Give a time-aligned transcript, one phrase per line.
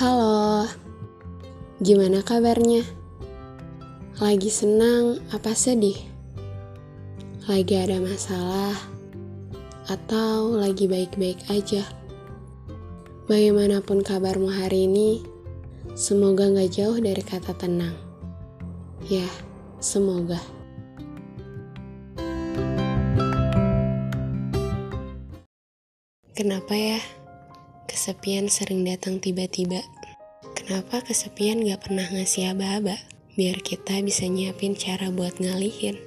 [0.00, 0.64] Halo,
[1.76, 2.80] gimana kabarnya?
[4.16, 6.00] Lagi senang apa sedih?
[7.44, 8.80] Lagi ada masalah?
[9.92, 11.84] Atau lagi baik-baik aja?
[13.28, 15.20] Bagaimanapun kabarmu hari ini,
[15.92, 17.92] semoga gak jauh dari kata tenang.
[19.04, 19.28] Ya,
[19.84, 20.40] semoga.
[26.32, 26.96] Kenapa ya?
[27.90, 29.82] Kesepian sering datang tiba-tiba.
[30.70, 32.94] Kenapa kesepian gak pernah ngasih aba-aba?
[33.34, 35.98] Biar kita bisa nyiapin cara buat ngalihin.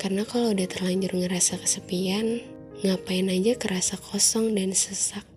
[0.00, 2.40] Karena kalau udah terlanjur ngerasa kesepian,
[2.80, 5.28] ngapain aja kerasa kosong dan sesak.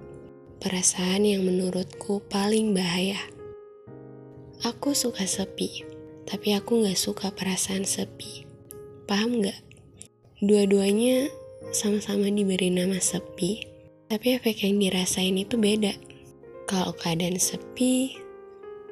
[0.63, 3.19] Perasaan yang menurutku paling bahaya.
[4.63, 5.83] Aku suka sepi,
[6.23, 8.47] tapi aku gak suka perasaan sepi.
[9.03, 9.59] Paham gak?
[10.39, 11.27] Dua-duanya
[11.75, 13.67] sama-sama diberi nama sepi,
[14.07, 15.91] tapi efek yang dirasain itu beda.
[16.71, 18.30] Kalau keadaan sepi,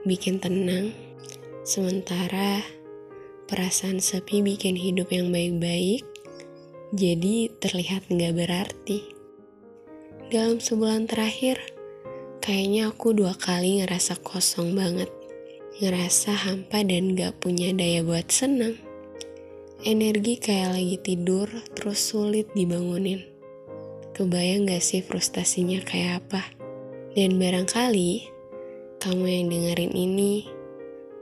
[0.08, 0.96] bikin tenang.
[1.68, 2.64] Sementara
[3.50, 6.06] perasaan sepi bikin hidup yang baik-baik,
[6.96, 9.00] jadi terlihat nggak berarti.
[10.30, 11.58] Dalam sebulan terakhir,
[12.38, 15.10] kayaknya aku dua kali ngerasa kosong banget.
[15.82, 18.78] Ngerasa hampa dan gak punya daya buat senang.
[19.82, 23.26] Energi kayak lagi tidur, terus sulit dibangunin.
[24.12, 26.46] Kebayang gak sih frustasinya kayak apa?
[27.16, 28.39] Dan barangkali
[29.00, 30.44] kamu yang dengerin ini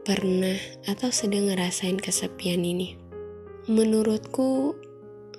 [0.02, 0.58] pernah
[0.89, 2.97] atau sedang ngerasain kesepian ini.
[3.69, 4.73] Menurutku,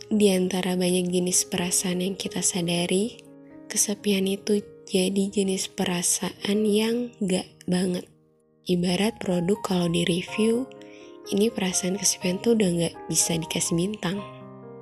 [0.06, 3.18] di antara banyak jenis perasaan yang kita sadari,
[3.66, 8.06] kesepian itu jadi jenis perasaan yang gak banget.
[8.70, 10.64] Ibarat produk kalau di review,
[11.34, 14.22] ini perasaan kesepian tuh udah gak bisa dikasih bintang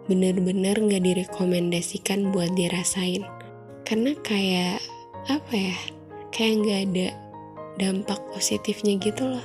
[0.06, 3.26] bener-bener gak direkomendasikan buat dirasain.
[3.86, 4.78] Karena kayak,
[5.30, 5.78] apa ya,
[6.30, 7.08] kayak gak ada
[7.76, 9.44] dampak positifnya gitu loh.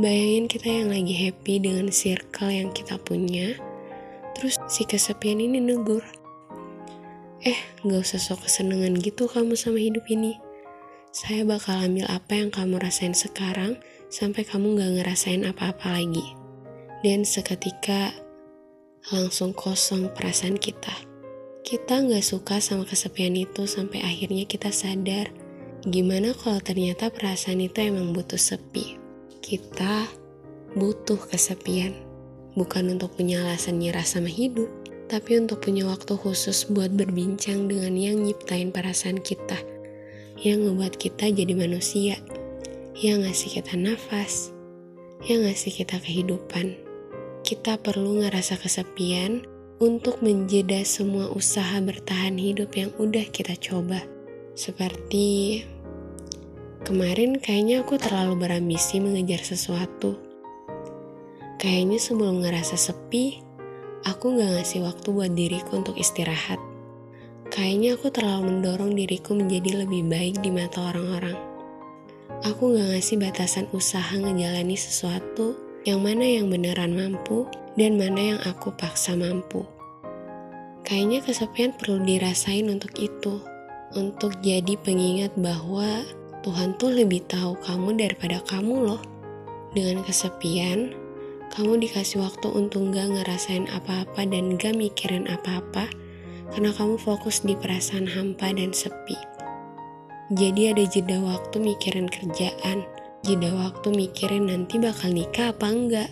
[0.00, 3.58] Bayangin kita yang lagi happy dengan circle yang kita punya,
[4.32, 6.00] terus si kesepian ini negur.
[7.44, 10.40] Eh, gak usah sok kesenangan gitu kamu sama hidup ini.
[11.10, 13.76] Saya bakal ambil apa yang kamu rasain sekarang,
[14.08, 16.24] sampai kamu gak ngerasain apa-apa lagi.
[17.00, 18.12] Dan seketika
[19.08, 20.92] langsung kosong perasaan kita.
[21.64, 25.32] Kita nggak suka sama kesepian itu sampai akhirnya kita sadar
[25.88, 29.00] gimana kalau ternyata perasaan itu emang butuh sepi.
[29.40, 30.04] Kita
[30.76, 31.96] butuh kesepian,
[32.54, 34.68] bukan untuk punya alasan nyerah sama hidup,
[35.10, 39.58] tapi untuk punya waktu khusus buat berbincang dengan yang nyiptain perasaan kita,
[40.44, 42.20] yang ngebuat kita jadi manusia,
[43.00, 44.52] yang ngasih kita nafas,
[45.26, 46.76] yang ngasih kita kehidupan.
[47.40, 49.42] Kita perlu ngerasa kesepian
[49.80, 54.19] untuk menjeda semua usaha bertahan hidup yang udah kita coba.
[54.60, 55.64] Seperti
[56.84, 60.20] kemarin kayaknya aku terlalu berambisi mengejar sesuatu.
[61.56, 63.40] Kayaknya sebelum ngerasa sepi,
[64.04, 66.60] aku gak ngasih waktu buat diriku untuk istirahat.
[67.48, 71.40] Kayaknya aku terlalu mendorong diriku menjadi lebih baik di mata orang-orang.
[72.44, 75.56] Aku gak ngasih batasan usaha ngejalani sesuatu
[75.88, 77.48] yang mana yang beneran mampu
[77.80, 79.64] dan mana yang aku paksa mampu.
[80.84, 83.40] Kayaknya kesepian perlu dirasain untuk itu,
[83.98, 86.06] untuk jadi pengingat bahwa
[86.46, 89.02] Tuhan tuh lebih tahu kamu daripada kamu loh.
[89.74, 90.94] Dengan kesepian,
[91.50, 95.90] kamu dikasih waktu untuk gak ngerasain apa-apa dan gak mikirin apa-apa
[96.54, 99.18] karena kamu fokus di perasaan hampa dan sepi.
[100.30, 102.86] Jadi ada jeda waktu mikirin kerjaan,
[103.26, 106.10] jeda waktu mikirin nanti bakal nikah apa enggak.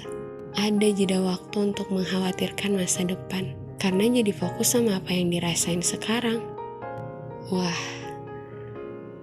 [0.59, 6.58] Ada jeda waktu untuk mengkhawatirkan masa depan, karena jadi fokus sama apa yang dirasain sekarang.
[7.49, 7.81] Wah,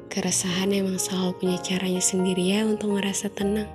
[0.09, 3.69] keresahan emang selalu punya caranya sendiri ya untuk merasa tenang.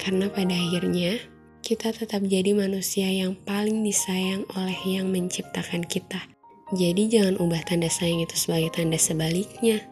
[0.00, 1.20] Karena pada akhirnya,
[1.60, 6.24] kita tetap jadi manusia yang paling disayang oleh yang menciptakan kita.
[6.72, 9.84] Jadi jangan ubah tanda sayang itu sebagai tanda sebaliknya.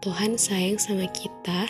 [0.00, 1.68] Tuhan sayang sama kita,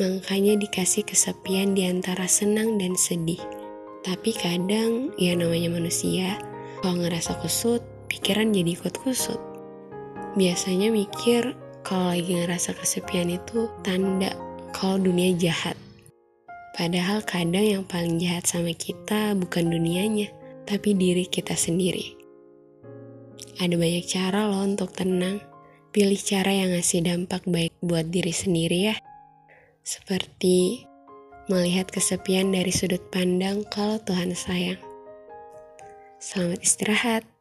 [0.00, 3.40] Makanya dikasih kesepian di antara senang dan sedih.
[4.00, 6.40] Tapi kadang, ya namanya manusia,
[6.80, 9.51] kalau ngerasa kusut, pikiran jadi ikut kusut.
[10.32, 11.52] Biasanya mikir
[11.84, 14.32] kalau lagi ngerasa kesepian itu tanda
[14.72, 15.76] kalau dunia jahat.
[16.72, 20.32] Padahal kadang yang paling jahat sama kita bukan dunianya,
[20.64, 22.16] tapi diri kita sendiri.
[23.60, 25.44] Ada banyak cara loh untuk tenang.
[25.92, 28.96] Pilih cara yang ngasih dampak baik buat diri sendiri ya
[29.82, 30.86] seperti
[31.50, 34.78] melihat kesepian dari sudut pandang kalau Tuhan sayang.
[36.22, 37.31] Selamat istirahat.